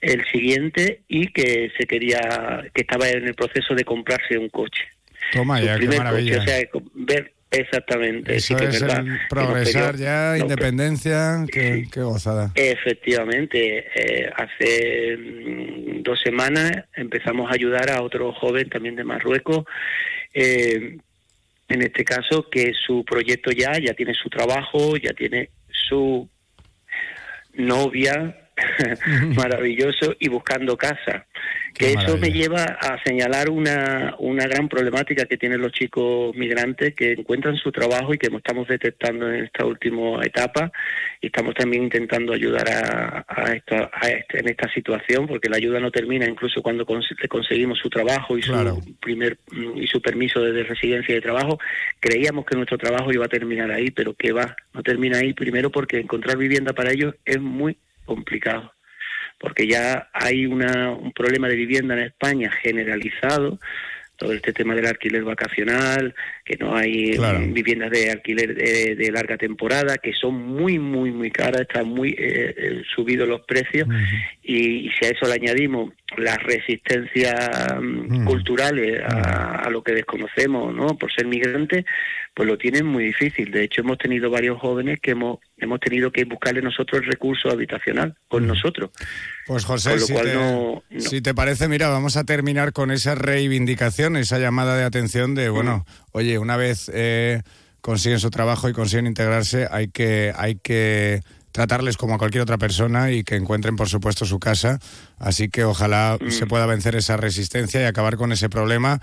el 0.00 0.24
siguiente 0.32 1.02
y 1.06 1.28
que 1.28 1.70
se 1.76 1.86
quería, 1.86 2.64
que 2.72 2.80
estaba 2.80 3.10
en 3.10 3.28
el 3.28 3.34
proceso 3.34 3.74
de 3.74 3.84
comprarse 3.84 4.38
un 4.38 4.48
coche. 4.48 4.88
Toma 5.32 5.60
ya, 5.60 5.78
qué 5.78 5.86
maravilla. 5.86 6.38
o 6.38 6.42
sea, 6.42 6.60
ver, 6.94 7.32
Exactamente. 7.50 8.36
Eso 8.36 8.56
es, 8.58 8.82
progresar 9.28 9.96
ya, 9.96 10.38
independencia, 10.38 11.44
qué, 11.50 11.84
gozada. 11.96 12.52
Efectivamente, 12.54 13.86
eh, 13.92 14.30
hace 14.36 15.16
mm, 15.16 16.02
dos 16.02 16.20
semanas 16.20 16.70
empezamos 16.94 17.50
a 17.50 17.54
ayudar 17.54 17.90
a 17.90 18.02
otro 18.02 18.32
joven 18.32 18.68
también 18.70 18.94
de 18.94 19.02
Marruecos, 19.02 19.64
eh, 20.32 20.98
en 21.68 21.82
este 21.82 22.04
caso, 22.04 22.48
que 22.48 22.72
su 22.72 23.04
proyecto 23.04 23.50
ya, 23.50 23.72
ya 23.84 23.94
tiene 23.94 24.14
su 24.14 24.28
trabajo, 24.28 24.96
ya 24.96 25.12
tiene 25.12 25.50
su 25.70 26.28
novia, 27.54 28.39
maravilloso, 29.36 30.14
y 30.18 30.28
buscando 30.28 30.76
casa. 30.76 31.26
Que 31.74 31.92
eso 31.92 32.18
me 32.18 32.30
lleva 32.30 32.64
a 32.64 33.02
señalar 33.04 33.48
una, 33.48 34.14
una 34.18 34.46
gran 34.46 34.68
problemática 34.68 35.24
que 35.26 35.36
tienen 35.36 35.60
los 35.60 35.72
chicos 35.72 36.34
migrantes 36.34 36.94
que 36.94 37.12
encuentran 37.12 37.56
su 37.56 37.70
trabajo 37.70 38.12
y 38.12 38.18
que 38.18 38.26
estamos 38.26 38.66
detectando 38.68 39.32
en 39.32 39.44
esta 39.44 39.64
última 39.64 40.24
etapa. 40.24 40.72
Y 41.20 41.26
estamos 41.26 41.54
también 41.54 41.84
intentando 41.84 42.32
ayudar 42.32 42.68
a, 42.68 43.24
a, 43.28 43.52
este, 43.52 44.40
en 44.40 44.48
esta 44.48 44.70
situación 44.72 45.26
porque 45.26 45.48
la 45.48 45.56
ayuda 45.56 45.80
no 45.80 45.90
termina 45.90 46.26
incluso 46.26 46.60
cuando 46.60 46.84
conseguimos 46.84 47.78
su 47.78 47.88
trabajo 47.88 48.36
y 48.36 48.42
su 48.42 48.52
primer 49.00 49.38
y 49.52 49.86
su 49.86 50.02
permiso 50.02 50.40
de 50.40 50.64
residencia 50.64 51.12
y 51.12 51.16
de 51.16 51.22
trabajo. 51.22 51.58
Creíamos 52.00 52.44
que 52.46 52.56
nuestro 52.56 52.78
trabajo 52.78 53.12
iba 53.12 53.26
a 53.26 53.28
terminar 53.28 53.70
ahí 53.70 53.90
pero 53.90 54.14
que 54.14 54.32
va 54.32 54.56
no 54.74 54.82
termina 54.82 55.18
ahí. 55.18 55.32
Primero 55.32 55.70
porque 55.70 55.98
encontrar 55.98 56.36
vivienda 56.36 56.72
para 56.72 56.90
ellos 56.90 57.14
es 57.24 57.40
muy 57.40 57.76
complicado 58.14 58.72
porque 59.40 59.66
ya 59.66 60.10
hay 60.12 60.44
una, 60.44 60.90
un 60.90 61.12
problema 61.12 61.48
de 61.48 61.56
vivienda 61.56 61.94
en 61.94 62.04
España 62.04 62.50
generalizado, 62.62 63.58
todo 64.16 64.34
este 64.34 64.52
tema 64.52 64.74
del 64.74 64.86
alquiler 64.86 65.24
vacacional, 65.24 66.14
que 66.50 66.56
no 66.56 66.74
hay 66.76 67.16
viviendas 67.52 67.92
de 67.92 68.10
alquiler 68.10 68.56
de, 68.56 69.12
larga 69.12 69.36
temporada, 69.36 69.98
que 69.98 70.12
son 70.12 70.34
muy, 70.34 70.80
muy, 70.80 71.12
muy 71.12 71.30
caras, 71.30 71.60
están 71.60 71.88
muy 71.88 72.10
eh, 72.10 72.54
eh, 72.56 72.82
subidos 72.92 73.28
los 73.28 73.42
precios, 73.42 73.86
y, 74.42 74.90
si 74.98 75.06
a 75.06 75.10
eso 75.10 75.26
le 75.26 75.34
añadimos 75.34 75.92
las 76.16 76.42
resistencias 76.42 77.76
mm, 77.80 78.24
culturales 78.24 79.00
a, 79.00 79.62
a, 79.62 79.70
lo 79.70 79.80
que 79.84 79.92
desconocemos, 79.92 80.74
¿no? 80.74 80.98
Por 80.98 81.12
ser 81.12 81.26
migrantes, 81.26 81.84
pues 82.34 82.48
lo 82.48 82.56
tienen 82.56 82.86
muy 82.86 83.04
difícil. 83.04 83.50
De 83.50 83.64
hecho, 83.64 83.82
hemos 83.82 83.98
tenido 83.98 84.30
varios 84.30 84.58
jóvenes 84.58 84.98
que 85.00 85.12
hemos, 85.12 85.38
hemos 85.58 85.80
tenido 85.80 86.10
que 86.10 86.24
buscarle 86.24 86.62
nosotros 86.62 87.02
el 87.02 87.08
recurso 87.08 87.50
habitacional 87.50 88.16
con 88.28 88.46
nosotros. 88.46 88.90
Pues 89.46 89.64
José, 89.64 89.98
si, 89.98 90.14
te, 90.14 91.00
si, 91.00 91.20
te, 91.20 91.34
parece, 91.34 91.68
mira, 91.68 91.88
vamos 91.88 92.16
a 92.16 92.24
terminar 92.24 92.72
con 92.72 92.90
esa 92.92 93.14
reivindicación, 93.14 94.16
esa 94.16 94.38
llamada 94.38 94.76
de 94.76 94.84
atención 94.84 95.34
de, 95.34 95.48
bueno, 95.48 95.84
oye, 96.12 96.38
una 96.38 96.56
vez 96.56 96.90
eh, 96.92 97.42
consiguen 97.80 98.20
su 98.20 98.30
trabajo 98.30 98.68
y 98.68 98.72
consiguen 98.72 99.06
integrarse, 99.06 99.68
hay 99.70 99.88
que, 99.88 100.32
hay 100.36 100.56
que 100.56 101.22
tratarles 101.52 101.96
como 101.96 102.14
a 102.14 102.18
cualquier 102.18 102.42
otra 102.42 102.58
persona 102.58 103.10
y 103.10 103.24
que 103.24 103.36
encuentren, 103.36 103.76
por 103.76 103.88
supuesto, 103.88 104.24
su 104.24 104.38
casa. 104.38 104.78
Así 105.18 105.48
que 105.48 105.64
ojalá 105.64 106.18
mm. 106.20 106.30
se 106.30 106.46
pueda 106.46 106.66
vencer 106.66 106.96
esa 106.96 107.16
resistencia 107.16 107.80
y 107.80 107.84
acabar 107.84 108.16
con 108.16 108.32
ese 108.32 108.48
problema 108.48 109.00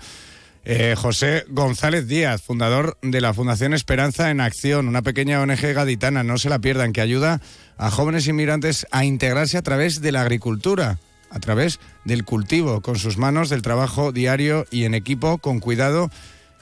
eh, 0.70 0.94
José 0.98 1.46
González 1.48 2.06
Díaz, 2.08 2.42
fundador 2.42 2.98
de 3.00 3.22
la 3.22 3.32
Fundación 3.32 3.72
Esperanza 3.72 4.30
en 4.30 4.40
Acción, 4.40 4.86
una 4.86 5.00
pequeña 5.00 5.40
ONG 5.40 5.72
gaditana, 5.72 6.22
no 6.22 6.36
se 6.36 6.50
la 6.50 6.58
pierdan, 6.58 6.92
que 6.92 7.00
ayuda 7.00 7.40
a 7.78 7.90
jóvenes 7.90 8.26
inmigrantes 8.26 8.86
a 8.90 9.06
integrarse 9.06 9.56
a 9.56 9.62
través 9.62 10.02
de 10.02 10.12
la 10.12 10.20
agricultura, 10.20 10.98
a 11.30 11.40
través 11.40 11.80
del 12.04 12.24
cultivo, 12.24 12.82
con 12.82 12.98
sus 12.98 13.16
manos, 13.16 13.48
del 13.48 13.62
trabajo 13.62 14.12
diario 14.12 14.66
y 14.70 14.84
en 14.84 14.92
equipo, 14.92 15.38
con 15.38 15.58
cuidado. 15.60 16.10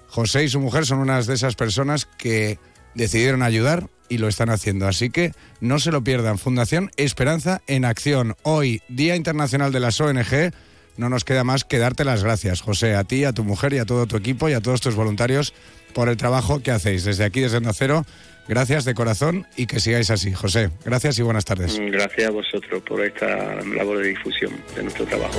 José 0.09 0.45
y 0.45 0.49
su 0.49 0.61
mujer 0.61 0.87
son 0.87 0.99
unas 0.99 1.27
de 1.27 1.35
esas 1.35 1.55
personas 1.55 2.07
que 2.07 2.59
decidieron 2.95 3.43
ayudar 3.43 3.89
y 4.09 4.19
lo 4.19 4.29
están 4.29 4.51
haciendo. 4.51 4.87
Así 4.87 5.11
que 5.11 5.33
no 5.61 5.79
se 5.79 5.93
lo 5.93 6.03
pierdan. 6.03 6.39
Fundación 6.39 6.91
Esperanza 6.97 7.63
en 7.67 7.85
Acción. 7.85 8.37
Hoy, 8.43 8.83
Día 8.89 9.17
Internacional 9.17 9.73
de 9.73 9.81
las 9.81 10.01
ONG 10.01 10.53
no 10.97 11.09
nos 11.09 11.25
queda 11.25 11.45
más 11.45 11.65
que 11.65 11.79
darte 11.79 12.05
las 12.05 12.25
gracias, 12.25 12.63
José, 12.63 12.95
a 12.95 13.05
ti, 13.05 13.25
a 13.25 13.33
tu 13.33 13.45
mujer 13.45 13.75
y 13.75 13.79
a 13.79 13.85
todo 13.85 14.07
tu 14.07 14.17
equipo 14.17 14.49
y 14.49 14.55
a 14.55 14.61
todos 14.61 14.81
tus 14.81 14.95
voluntarios 14.95 15.53
por 15.95 16.09
el 16.09 16.17
trabajo 16.17 16.63
que 16.63 16.71
hacéis. 16.71 17.05
Desde 17.05 17.25
aquí, 17.25 17.41
desde 17.41 17.61
Nacero, 17.61 18.07
gracias 18.49 18.85
de 18.85 18.95
corazón 18.95 19.47
y 19.57 19.67
que 19.67 19.81
sigáis 19.81 20.11
así. 20.11 20.33
José, 20.33 20.71
gracias 20.85 21.19
y 21.19 21.23
buenas 21.23 21.45
tardes. 21.45 21.79
Gracias 21.79 22.29
a 22.29 22.31
vosotros 22.31 22.83
por 22.83 23.05
esta 23.05 23.27
labor 23.65 23.99
de 23.99 24.09
difusión 24.09 24.53
de 24.75 24.83
nuestro 24.85 25.05
trabajo. 25.05 25.39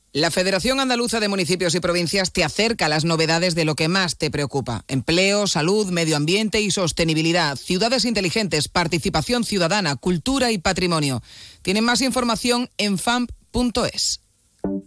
La 0.13 0.29
Federación 0.29 0.81
Andaluza 0.81 1.21
de 1.21 1.29
Municipios 1.29 1.73
y 1.73 1.79
Provincias 1.79 2.33
te 2.33 2.43
acerca 2.43 2.87
a 2.87 2.89
las 2.89 3.05
novedades 3.05 3.55
de 3.55 3.63
lo 3.63 3.75
que 3.75 3.87
más 3.87 4.17
te 4.17 4.29
preocupa. 4.29 4.83
Empleo, 4.89 5.47
salud, 5.47 5.89
medio 5.89 6.17
ambiente 6.17 6.59
y 6.59 6.69
sostenibilidad, 6.69 7.55
ciudades 7.55 8.03
inteligentes, 8.03 8.67
participación 8.67 9.45
ciudadana, 9.45 9.95
cultura 9.95 10.51
y 10.51 10.57
patrimonio. 10.57 11.23
Tienen 11.61 11.85
más 11.85 12.01
información 12.01 12.69
en 12.77 12.97
famp.es. 12.97 14.19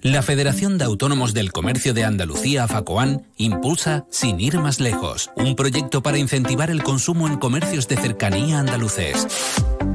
La 0.02 0.22
Federación 0.22 0.76
de 0.76 0.84
Autónomos 0.84 1.32
del 1.32 1.52
Comercio 1.52 1.94
de 1.94 2.04
Andalucía, 2.04 2.68
FACOAN, 2.68 3.26
impulsa 3.38 4.04
Sin 4.10 4.40
ir 4.40 4.58
más 4.58 4.78
lejos, 4.78 5.30
un 5.36 5.56
proyecto 5.56 6.02
para 6.02 6.18
incentivar 6.18 6.70
el 6.70 6.82
consumo 6.82 7.28
en 7.28 7.38
comercios 7.38 7.88
de 7.88 7.96
cercanía 7.96 8.58
andaluces. 8.58 9.26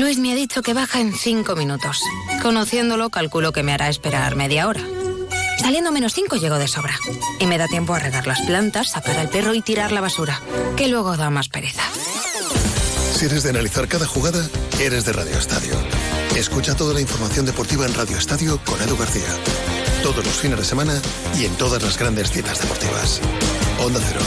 Luis 0.00 0.18
me 0.18 0.32
ha 0.32 0.34
dicho 0.34 0.62
que 0.62 0.72
baja 0.72 0.98
en 0.98 1.12
cinco 1.12 1.54
minutos. 1.56 2.00
Conociéndolo, 2.40 3.10
calculo 3.10 3.52
que 3.52 3.62
me 3.62 3.74
hará 3.74 3.90
esperar 3.90 4.34
media 4.34 4.66
hora. 4.66 4.80
Saliendo 5.60 5.92
menos 5.92 6.14
5 6.14 6.36
llego 6.36 6.58
de 6.58 6.68
sobra. 6.68 6.98
Y 7.38 7.46
me 7.46 7.58
da 7.58 7.68
tiempo 7.68 7.92
a 7.92 7.98
regar 7.98 8.26
las 8.26 8.40
plantas, 8.40 8.92
sacar 8.92 9.18
al 9.18 9.28
perro 9.28 9.52
y 9.52 9.60
tirar 9.60 9.92
la 9.92 10.00
basura, 10.00 10.40
que 10.74 10.88
luego 10.88 11.18
da 11.18 11.28
más 11.28 11.50
pereza. 11.50 11.82
Si 13.14 13.26
eres 13.26 13.42
de 13.42 13.50
analizar 13.50 13.88
cada 13.88 14.06
jugada, 14.06 14.42
eres 14.80 15.04
de 15.04 15.12
Radio 15.12 15.36
Estadio. 15.38 15.74
Escucha 16.34 16.74
toda 16.74 16.94
la 16.94 17.02
información 17.02 17.44
deportiva 17.44 17.84
en 17.84 17.92
Radio 17.92 18.16
Estadio 18.16 18.58
con 18.64 18.80
Edu 18.80 18.96
García. 18.96 19.28
Todos 20.02 20.24
los 20.24 20.34
fines 20.34 20.58
de 20.58 20.64
semana 20.64 20.98
y 21.38 21.44
en 21.44 21.54
todas 21.56 21.82
las 21.82 21.98
grandes 21.98 22.30
citas 22.30 22.58
deportivas. 22.58 23.20
Onda 23.78 24.00
Cero, 24.02 24.20